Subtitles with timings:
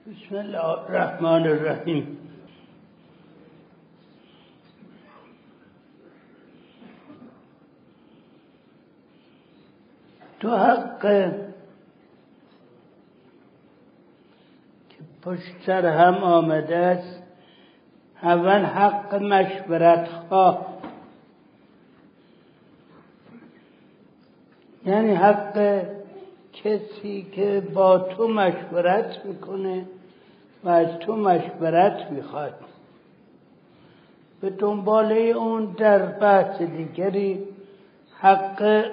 [0.00, 2.18] بسم الله الرحمن الرحیم.
[10.40, 11.00] تو حق
[14.88, 17.22] که پشت سر هم آمده است
[18.22, 20.80] اول حق مشورت خواه
[24.86, 25.84] یعنی حق
[26.64, 29.86] کسی که با تو مشورت می‌کنه
[30.64, 32.54] و از تو مشورت می‌خواد.
[34.40, 37.44] به دنباله اون در بحث دیگری
[38.18, 38.84] حق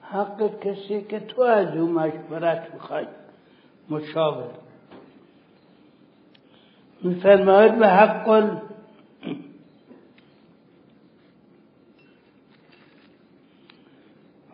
[0.00, 3.06] حق کسی که تو از او مشورت می‌خوای
[3.90, 4.63] مشاور.
[7.04, 8.28] فالمحب حق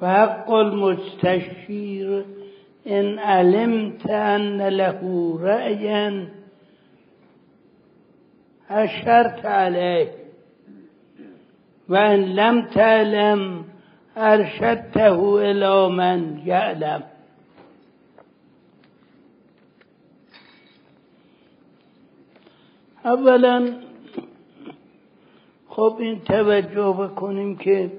[0.01, 2.25] فحق المستشير
[2.87, 5.01] إن علمت أن له
[5.43, 6.29] رأيا
[8.71, 10.09] أشرت عليه
[11.89, 13.65] وإن لم تعلم
[14.17, 17.03] أرشدته إلى من يعلم.
[23.05, 23.73] اولا
[25.69, 27.93] خب این توجه بکنیم که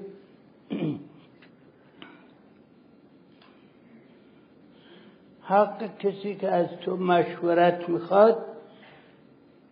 [5.42, 8.38] حق کسی که از تو مشورت می‌خواد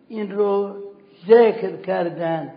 [0.09, 0.75] این رو
[1.27, 2.53] ذکر کردن.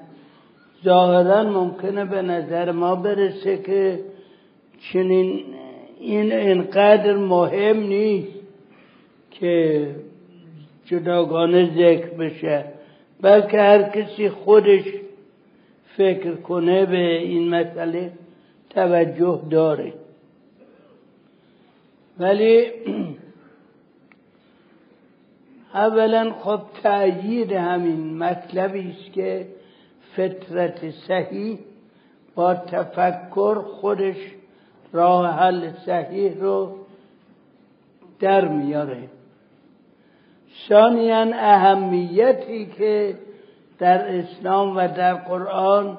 [0.85, 4.05] ظاهرا ممکنه به نظر ما برسه که
[4.93, 5.45] چنین
[6.01, 8.39] این اینقدر مهم نیست
[9.31, 9.87] که
[10.87, 12.65] جداگانه ذکر بشه
[13.21, 14.85] بلکه هر کسی خودش
[15.97, 18.13] فکر کنه به این مسئله
[18.71, 19.93] توجه داره.
[22.19, 22.67] ولی
[25.75, 29.47] اولا خب تأیید همین مطلبی است که
[30.17, 31.59] فطرت صحیح
[32.35, 34.17] با تفکر خودش
[34.93, 36.79] راه حل صحیح رو
[38.21, 39.09] در میاره.
[40.69, 43.15] ثانیا اهمیتی که
[43.79, 45.99] در اسلام و در قرآن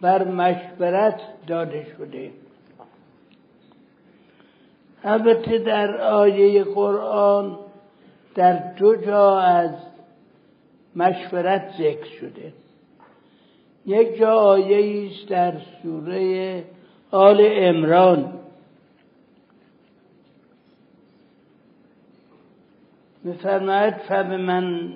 [0.00, 2.30] بر مشورت داده شده.
[5.04, 7.58] البته در آیه قرآن
[8.34, 9.70] در دو جا از
[10.96, 12.52] مشورت ذکر شده.
[13.86, 16.64] یک جا آیه است در سوره
[17.10, 18.32] آل امران
[23.24, 24.92] میفرماید فبمن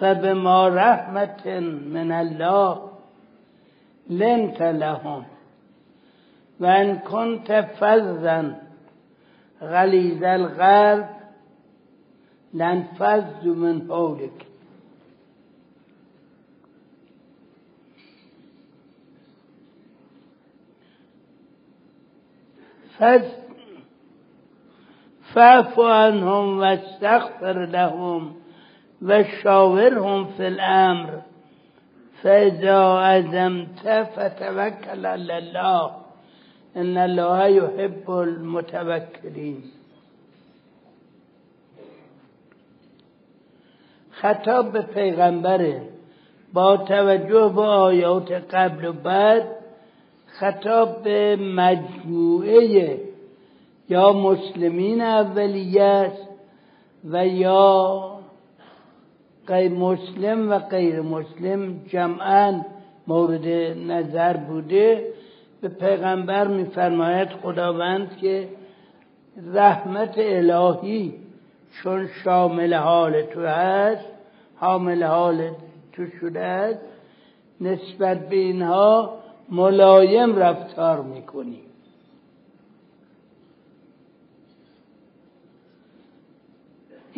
[0.00, 2.90] فبما رحمت من الله
[4.10, 5.24] لنت لهم
[6.60, 8.54] و ان كنت فظا
[9.62, 11.08] غلیظ القلب
[12.54, 14.46] لانفضوا من حولك
[25.34, 28.34] فاعف عنهم واستغفر لهم
[29.02, 31.22] وشاورهم في الامر.
[32.22, 36.08] فاذا عزمت فتوكل على الله.
[36.76, 39.62] ان الله يحب المتوكلين
[44.20, 45.82] خطاب به پیغمبره
[46.52, 49.46] با توجه به آیات قبل و بعد
[50.40, 52.98] خطاب به مجموعه
[53.88, 56.28] یا مسلمین اولیه است
[57.04, 58.04] و یا
[59.46, 62.60] غیر مسلم و غیر مسلم جمعا
[63.06, 63.46] مورد
[63.90, 65.12] نظر بوده.
[65.60, 68.48] به پیغمبر میفرماید خداوند که
[69.54, 71.14] رحمت الهی
[71.82, 74.04] چون شامل حال تو هست
[74.56, 75.50] حامل حال
[75.92, 76.80] تو شده است
[77.60, 79.18] نسبت به اینها
[79.50, 81.67] ملایم رفتار می‌کنی.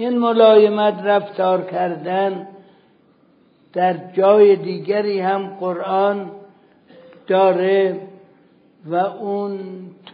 [0.01, 2.49] این ملایمت رفتار کردن
[3.73, 6.31] در جای دیگری هم قرآن
[7.27, 8.01] داره
[8.87, 9.61] و اون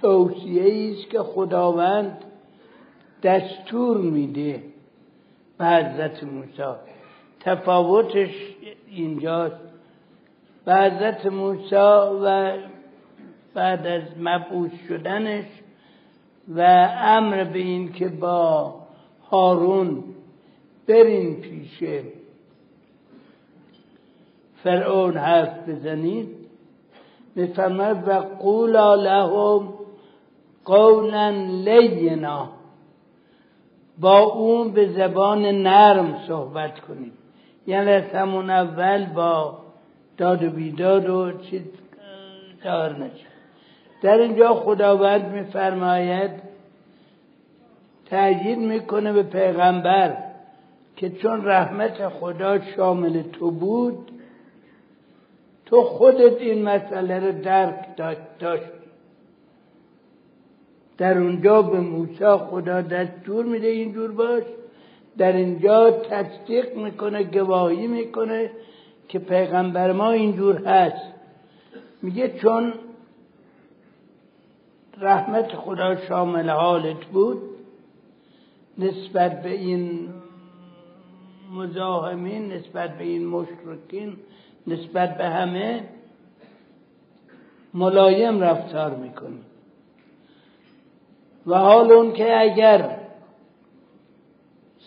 [0.03, 2.25] توصیه است که خداوند
[3.23, 4.63] دستور میده
[5.59, 6.79] به حضرت موسی.
[7.41, 8.31] تفاوتش
[8.91, 9.57] اینجاست.
[10.65, 11.75] به حضرت موسی
[12.25, 12.53] و
[13.55, 15.47] بعد از مبعوث شدنش
[16.49, 16.61] و
[17.01, 18.86] امر به این که با
[19.31, 20.05] هارون
[20.89, 21.83] برین پیش
[24.63, 26.29] فرعون حرف بزنید.
[27.35, 29.75] میفرماید و قولا لهم
[30.65, 31.31] قولا
[31.65, 32.49] لینا.
[34.01, 37.13] با اون به زبان نرم صحبت کنید.
[37.67, 39.59] یعنی از همون اول با
[40.17, 41.63] داد و بیداد و چیز
[42.63, 43.27] کار نشه.
[44.03, 46.31] در اینجا خداوند میفرماید
[48.11, 50.17] تأکید می‌کنه به پیغمبر
[50.97, 54.11] که چون رحمت خدا شامل تو بود
[55.67, 57.97] تو خودت این مسئله رو درک
[58.39, 58.73] داشت.
[60.99, 64.43] در اونجا به موسی خدا دستور میده اینجور باش.
[65.19, 68.51] در اینجا تصدیق می‌کنه گواهی می‌کنه
[69.09, 71.13] که پیغمبر ما اینجور هست.
[72.03, 72.73] میگه چون
[74.99, 77.43] رحمت خدا شامل حالت بود
[78.79, 80.09] نسبت به این
[81.53, 84.17] مزاحمین نسبت به این مشرکین
[84.67, 85.85] نسبت به همه
[87.75, 89.41] ملایم رفتار می‌کنی
[91.47, 92.99] و حال اون که اگر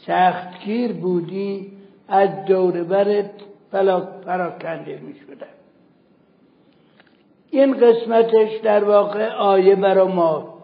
[0.08, 1.72] سختگیر بودی
[2.08, 3.32] از دور برت
[4.26, 5.46] پراکنده می شده
[7.50, 10.60] این قسمتش در واقع آیه برا ما.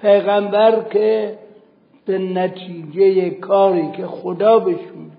[0.00, 1.38] پیغمبر که
[2.06, 5.10] به نتیجه کاری که خدا بهشون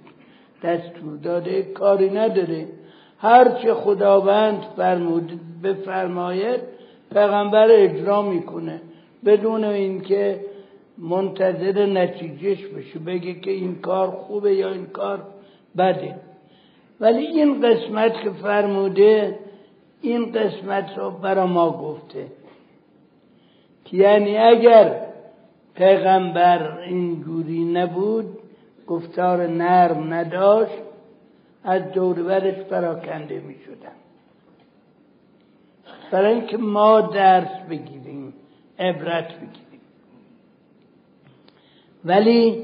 [0.63, 2.67] دستور داده کاری نداره.
[3.17, 5.31] هرچه خداوند فرمود
[5.63, 6.59] بفرماید
[7.13, 8.81] پیغمبر اجرا می‌کنه.
[9.25, 10.39] بدون اینکه
[10.97, 12.99] منتظر نتیجهش بشه.
[12.99, 15.19] بگه که این کار خوبه یا این کار
[15.77, 16.15] بده.
[16.99, 19.39] ولی این قسمت که فرموده
[20.01, 22.25] این قسمت رو برا ما گفته.
[23.91, 25.04] یعنی اگر
[25.75, 28.37] پیغمبر اینجوری نبود
[28.87, 30.81] گفتار نرم نداشت
[31.63, 33.95] از دوربرش پراکنده می شدن
[36.11, 38.33] برای اینکه ما درس بگیریم
[38.79, 39.81] عبرت بگیریم.
[42.05, 42.63] ولی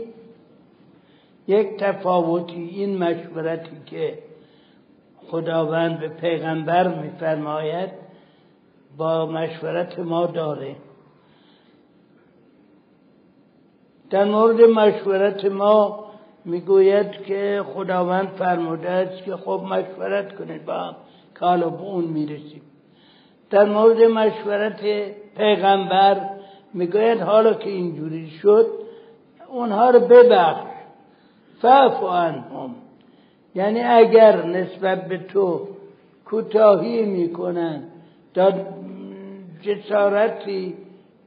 [1.47, 4.17] یک تفاوتی این مشورتی که
[5.27, 7.89] خداوند به پیغمبر میفرماید
[8.97, 10.75] با مشورت ما داره.
[14.11, 16.05] در مورد مشورت ما
[16.45, 20.95] می‌گوید که خداوند فرموده است که خب مشورت کنید با هم
[21.39, 22.61] که حالا به اون می‌رسیم.
[23.49, 24.81] در مورد مشورت
[25.37, 26.17] پیغمبر
[26.73, 28.67] می‌گوید حالا که اینجوری شد
[29.47, 30.67] اونها رو ببخش.
[31.61, 32.75] فعفو عنهم.
[33.55, 35.67] یعنی اگر نسبت به تو
[36.25, 37.83] کوتاهی می‌کنن
[38.33, 38.51] تا
[39.61, 40.75] جسارتی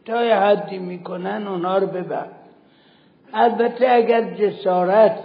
[0.05, 2.44] تا حدی می‌کنن اونها رو ببخش.
[3.33, 5.25] البته اگر جسارت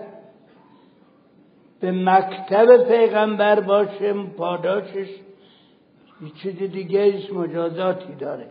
[1.80, 5.10] به مکتب پیغمبر باشه پاداشش
[6.22, 8.46] یه چیز دیگه مجازاتی داره.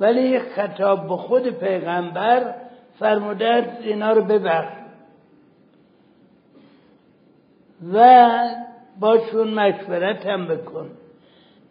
[0.00, 2.54] ولی خطاب به خود پیغمبر
[2.98, 4.72] فرموده اینا رو ببخش
[7.92, 8.28] و
[9.00, 10.90] باشون مشورت هم بکن.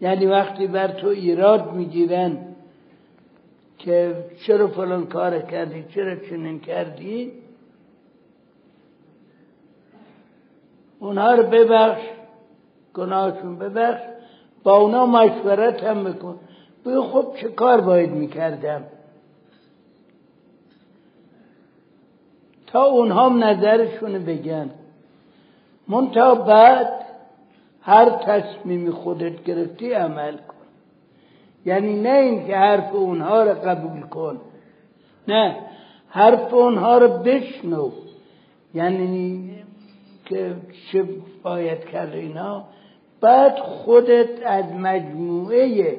[0.02, 2.49] یعنی وقتی بر تو ایراد می‌گیرن
[3.80, 7.32] که چرا فلان کار کردی چرا چنین کردی؟
[11.00, 12.02] اونها رو ببخش
[12.94, 14.02] گناهشون ببخش
[14.64, 16.40] با اونا مشورت هم بکن.
[16.86, 18.84] بگو خب چه کار باید می‌کردم؟
[22.68, 24.70] تا اونها هم نظرشون بگن.
[25.88, 26.94] منتها بعد
[27.82, 30.59] هر تصمیم خودت گرفتی عمل کن.
[31.66, 34.42] یعنی نه اینکه حرف اونها رو قبول کن
[35.28, 35.56] نه
[36.10, 37.92] حرف اونها رو بشنو.
[38.74, 39.52] یعنی
[40.26, 40.56] که
[40.92, 41.06] چه
[41.44, 42.64] باید کرد اینا؟
[43.22, 45.98] بعد خودت از مجموعه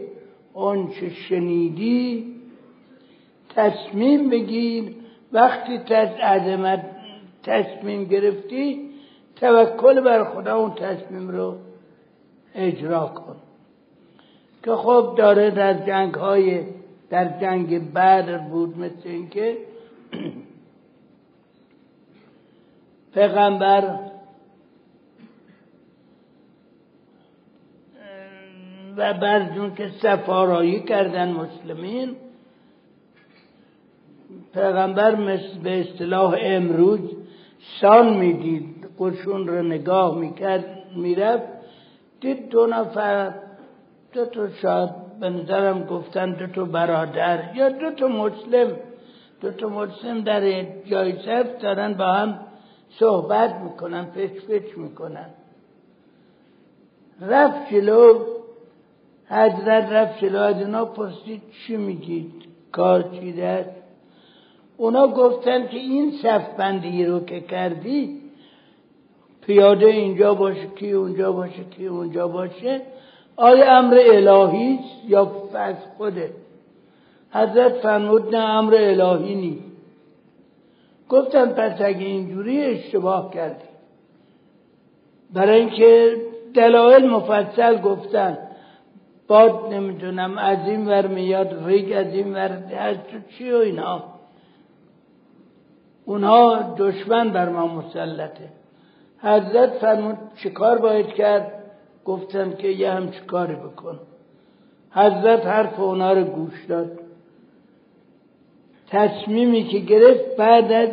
[0.55, 2.35] آنچه شنیدی
[3.55, 4.95] تصمیم بگیر.
[5.33, 5.79] وقتی
[6.23, 6.85] عظمت
[7.43, 8.91] تصمیم گرفتی
[9.37, 11.57] توکل بر خدا اون تصمیم رو
[12.55, 13.37] اجرا کن.
[14.63, 16.65] که خب داره در جنگ های
[17.11, 19.59] در جنگ بدر بود مثل اینکه
[23.15, 23.99] پیغمبر
[28.97, 32.17] و بعد که سفارایی کردن مسلمین
[34.55, 37.01] پیغمبر مثل به اصطلاح امروز
[37.81, 41.47] سان می‌دید قشون رو نگاه می‌کرد می‌رفت
[42.21, 43.35] دید دو نفر
[44.13, 44.91] دو تا شاید
[45.21, 48.77] به نظرم گفتن دو تا برادر یا دو تا مسلم
[49.41, 52.39] دو تا مسلم در جای صرف دارن با هم
[52.91, 55.31] صحبت می‌کنن پچ پچ می‌کنن.
[57.21, 58.19] رفت جلو
[59.27, 62.33] حضرت رفت جلو از اونا پرسید چی میگید
[62.73, 63.71] کار چی است
[64.77, 68.21] اونا گفتن که این صف بندی رو که کردی
[69.47, 72.81] پیاده اینجا باشه کی اونجا باشه کی اونجا باشه.
[73.41, 74.79] آیا امر الهی
[75.09, 76.31] یا از خوده؟
[77.33, 79.65] حضرت فرمود نه امر الهی نیست.
[81.09, 83.65] گفتن پس اگه اینجوری اشتباه کردی.
[85.35, 86.17] برای اینکه
[86.55, 88.39] دلایل مفصل گفتن.
[89.29, 92.49] باد نمی‌دونم از این ور میاد ریگ از این ور
[93.11, 94.03] تو چی و اینا.
[96.05, 98.49] اونها دشمن بر ما مسلطه.
[99.23, 101.60] حضرت فرمود چیکار باید کرد؟
[102.05, 103.99] گفتن که یه هم کاری بکن.
[104.91, 107.01] حضرت حرف اونا رو گوش داد.
[108.89, 110.89] تصمیمی که گرفت بعد از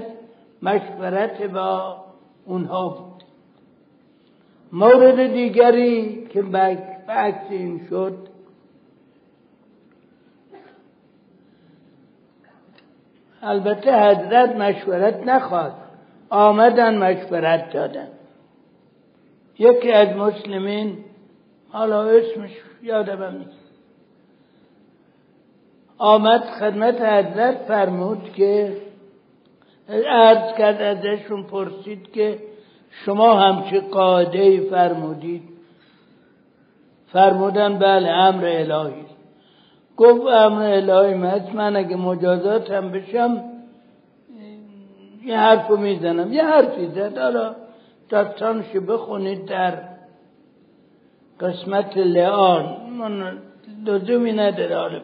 [0.62, 1.98] مشورت با
[2.46, 3.24] اونها بود.
[4.72, 8.28] مورد دیگری که بعد این شد
[13.42, 15.74] البته حضرت مشورت نخواد
[16.30, 18.08] آمدن مشورت دادن.
[19.60, 20.98] یکی از مسلمین
[21.70, 22.52] حالا اسمش
[22.84, 23.68] یادم نیست.
[25.98, 28.78] آمد خدمت حضرت فرمود که
[30.08, 32.40] عرض کرد ازشون پرسید که
[33.06, 35.44] شما همچه قاعده فرمودید.
[37.14, 39.06] فرمودن بله امر الهی.
[39.98, 43.44] گفت امر الهی من من اگه مجازاتم بشم
[45.26, 47.18] یه حرفو می‌زنم یه حرفی زد.
[48.10, 49.84] داستانش بخونید در
[51.40, 53.38] قسمت لعان من
[53.86, 55.02] لزومی نداره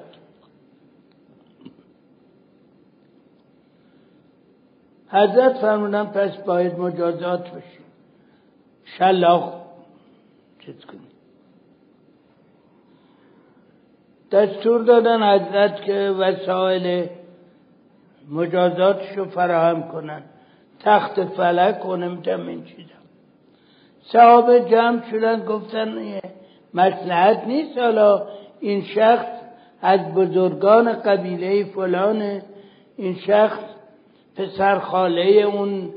[5.08, 7.84] حضرت فرمودن پس باید مجازات بشی
[8.98, 9.66] شلاق
[10.60, 11.08] چیز کنی
[14.32, 17.10] دستور دادن حضرت که وسایل
[18.30, 20.24] مجازاتشو فراهم کنن.
[20.84, 22.94] تخت فلک و نمی‌تونم این چیزا.
[24.02, 26.20] صحابه جمع شدن گفتن
[26.74, 27.78] مسلحت نیست.
[27.78, 28.28] حالا
[28.60, 29.28] این شخص
[29.82, 32.42] از بزرگان قبیله فلانه
[32.98, 33.60] این شخص
[34.36, 35.90] پسر خاله اون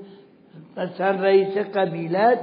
[0.77, 2.39] مثلا رئیس قبیلت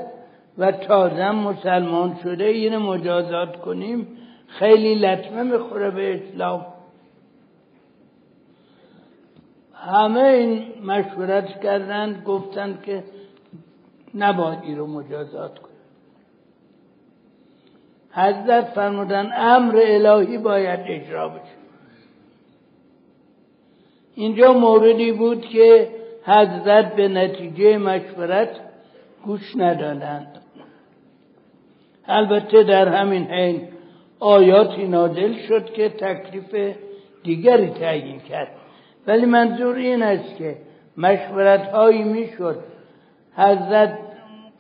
[0.58, 2.46] و تازه مسلمان شده.
[2.46, 4.08] اینو مجازات کنیم.
[4.48, 6.66] خیلی لطمه می‌خوره به اسلام.
[9.92, 13.04] همه این مشورت کردن گفتن که
[14.16, 15.74] نباید این رو مجازات کنیم
[18.12, 21.42] حضرت فرمودن امر الهی باید اجرا بشه.
[24.16, 25.90] اینجا موردی بود که
[26.24, 28.50] حضرت به نتیجه مشورت
[29.26, 30.40] گوش ندادند.
[32.08, 33.68] البته در همین حین
[34.20, 36.76] آیاتی نازل شد که تکلیف
[37.24, 38.63] دیگری تعیین کرد.
[39.08, 40.58] ولی منظور این است که
[40.98, 42.64] مشورت هایی می‌شد.
[43.36, 44.00] حضرت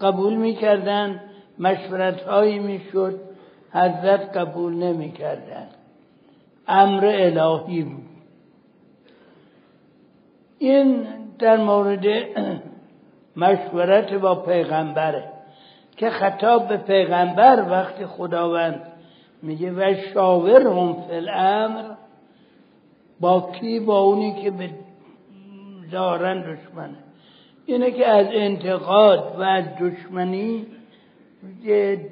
[0.01, 1.21] قبول می‌کردن
[1.59, 3.19] مشورت هایی می‌شد
[3.71, 5.67] حضرت قبول نمی‌کردن.
[6.67, 8.03] امر الهی بود.
[10.59, 11.07] این
[11.39, 12.05] در مورد
[13.35, 15.23] مشورت با پیغمبره
[15.97, 18.81] که خطاب به پیغمبر وقتی خداوند
[19.41, 21.83] میگه و شاور هم فی الامر
[23.19, 24.69] با کی با اونی که به
[25.91, 26.95] دارن دشمنه.
[27.65, 30.65] اینه که از انتقاد و از دشمنی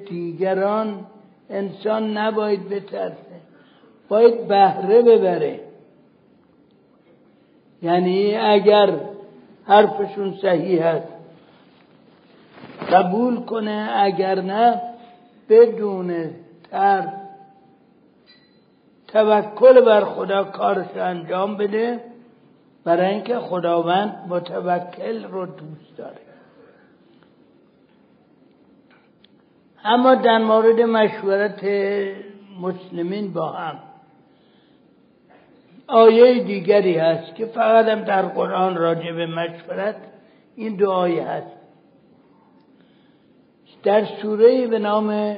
[0.08, 1.06] دیگران
[1.50, 3.40] انسان نباید بترسه.
[4.08, 5.60] باید بهره ببره.
[7.82, 8.90] یعنی اگر
[9.66, 11.08] حرفشون صحیح هست
[12.92, 14.80] قبول کنه اگر نه
[15.48, 16.30] بدون
[16.70, 17.08] تر
[19.12, 22.00] توکل بر خدا کارش انجام بده
[22.84, 26.20] برای اینکه خداوند متوکل رو دوست داره.
[29.84, 31.64] اما در مورد مشورت
[32.60, 33.78] مسلمین با هم.
[35.86, 39.96] آیه دیگری هست که فقط هم در قرآن راجع به مشورت
[40.56, 41.56] این آیه هست.
[43.82, 45.36] در سوره به نام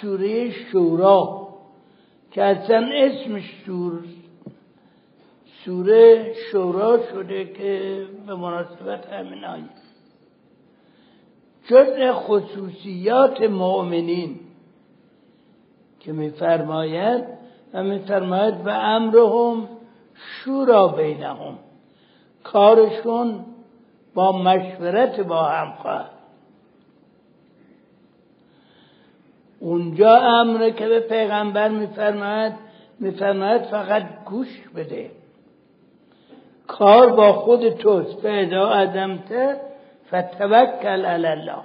[0.00, 1.43] سوره شورا.
[2.34, 4.04] که اصلا اسمش سور
[5.64, 9.64] سوره شورا شده که به مناسبت همین آیه.
[11.66, 14.40] جز خصوصیات مؤمنین
[16.00, 17.24] که میفرماید
[17.72, 19.68] و میفرماید به امرهم
[20.14, 21.58] شورا بینهم
[22.44, 23.44] کارشون
[24.14, 26.13] با مشورت با هم خواهد.
[29.64, 32.52] اونجا امره که به پیغمبر میفرماید
[33.00, 35.10] میفرماید فقط گوش بده.
[36.66, 38.22] کار با خود توست.
[38.22, 39.56] پیدا ادمته
[40.08, 41.62] فتوکل علی الله.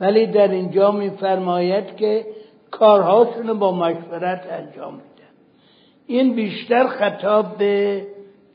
[0.00, 2.26] ولی در اینجا میفرماید که
[2.70, 5.32] کارهاشون با مشورت انجام میدن
[6.06, 8.06] این بیشتر خطاب به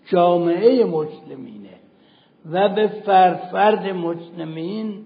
[0.05, 1.77] جامعه مسلمینه
[2.51, 5.05] و به فرد فرد مسلمین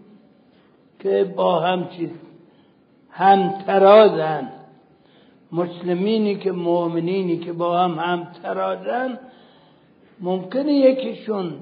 [1.00, 2.10] که با هم چیز
[3.68, 4.50] ترازن
[5.52, 9.20] مسلمینی که مؤمنینی که با هم هم ترازن
[10.20, 11.54] ممکنه یکیشون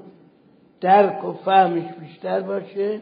[0.80, 3.00] درک و فهمش بیشتر باشه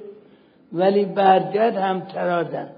[0.73, 2.69] ولی برجد هم ترازن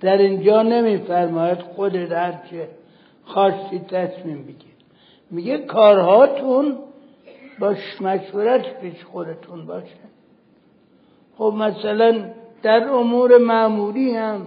[0.00, 2.68] در اینجا نمیفرماید خود هرچه
[3.24, 4.74] خواستی تصمیم بگیر.
[5.30, 6.78] میگه کارهاتون
[7.58, 10.08] با مشورت پیش خودتون باشه.
[11.38, 12.30] خب مثلا
[12.62, 14.46] در امور معمولی هم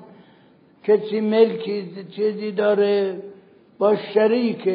[0.84, 3.24] کسی ملکی چیزی داره
[3.78, 4.70] با شریک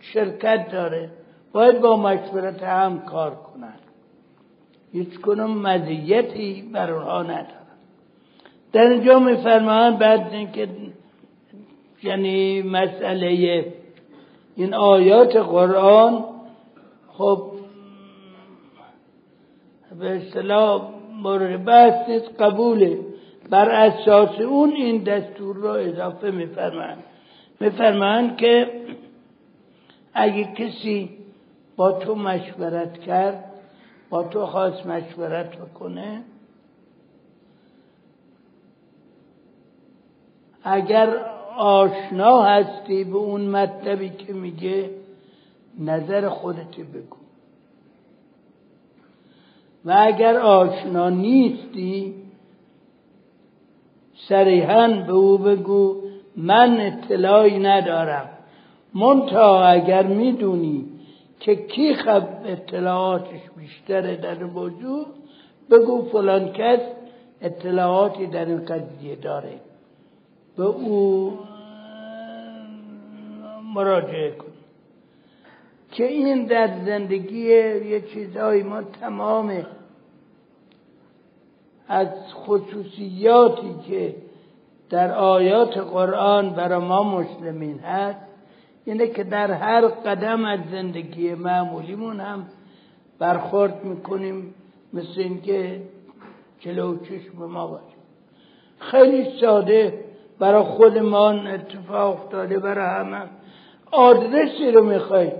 [0.00, 1.10] شرکت داره
[1.52, 3.74] باید با مشورت هم کار کنن.
[4.92, 7.58] هیچ کنم مزیتی بر اونها ندارن.
[8.72, 10.68] در اینجا میفرمایند بعد اینکه
[12.02, 13.64] یعنی مسئله
[14.56, 16.24] این آیات قرآن
[17.08, 17.52] خب
[20.00, 20.90] به اصطلاح
[21.22, 22.98] مورد بحث نیست قبوله.
[23.50, 27.04] بر اساس اون این دستور را اضافه میفرمایند
[27.60, 28.70] میفرمایند که
[30.14, 31.10] اگه کسی
[31.76, 33.44] با تو مشورت کرد
[34.10, 36.22] با تو خواست مشورت بکنه
[40.64, 41.24] اگر
[41.56, 44.90] آشنا هستی به اون مطلبی که میگه
[45.78, 47.16] نظر خودت بگو.
[49.84, 52.14] و اگر آشنا نیستی
[54.28, 56.02] صریحا به او بگو
[56.36, 58.28] من اطلاعی ندارم.
[58.94, 60.84] منتها اگر می‌دونی
[61.40, 65.06] که کی خب اطلاعاتش بیشتره در موضوع
[65.70, 66.80] بگو فلان کس
[67.42, 69.60] اطلاعاتی در این قضیه داره.
[70.56, 71.32] به او
[73.74, 74.52] مراجعه کن.
[75.90, 77.48] که این در زندگی
[77.90, 79.66] یه چیزهایی ما تمام
[81.88, 84.14] از خصوصیاتی که
[84.90, 88.18] در آیات قرآن برای ما مسلمین هست
[88.84, 92.46] اینه که در هر قدم از زندگی معمولیمون هم
[93.18, 94.54] برخورد می‌کنیم
[94.92, 95.80] مثل اینکه
[96.60, 97.84] جلو چشم ما باشه
[98.78, 100.04] خیلی ساده
[100.38, 103.22] برای خودمان اتفاق افتاده برای همه.
[103.90, 105.32] آدرسی رو می‌خوای.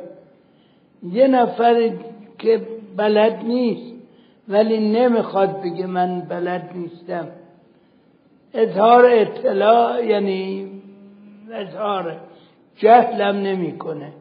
[1.02, 1.90] یه نفر
[2.38, 3.97] که بلد نیست
[4.48, 7.28] ولی نمی‌خواد بگه من بلد نیستم.
[8.54, 10.70] اظهار اطلاع یعنی
[11.52, 12.16] اظهار
[12.76, 14.12] جهلم نمی‌کنه.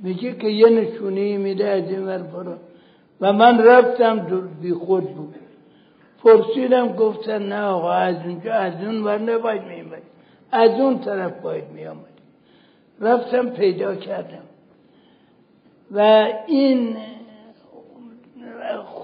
[0.00, 2.54] میگه که یه نشونی میده از این ور برو.
[3.20, 5.34] و من رفتم بی خود بود.
[6.22, 10.02] پرسیدم گفتن نه آقا از اونجا از اون ور نباید میمد
[10.52, 12.04] از اون طرف باید میامد
[13.00, 14.44] رفتم پیدا کردم.
[15.90, 16.96] و این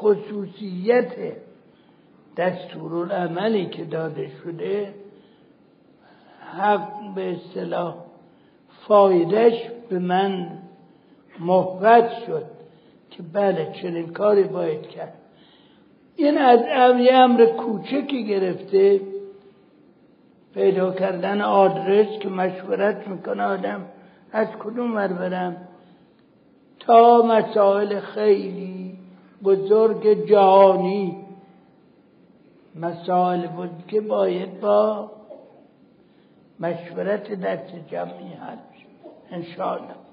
[0.05, 1.13] خصوصیت
[2.37, 4.95] دستورالعملی که داده شده
[6.59, 7.95] حق به اصطلاح
[8.89, 10.59] فایدهش به من
[11.41, 12.45] محبت شد
[13.11, 15.15] که بله چنین کاری باید کرد.
[16.17, 16.61] این از
[17.01, 19.01] یه امر کوچکی گرفته
[20.55, 23.85] پیدا کردن آدرس که مشورت می‌کنه آدم
[24.33, 25.57] از کدوم ور برم؟
[26.81, 28.74] تا مسائل خیلی
[29.45, 31.25] بزرگ جهانی.
[32.75, 35.11] مسائل بود که باید با
[36.61, 38.57] مشورت دست جمعی حل
[39.31, 40.04] انشاءالله.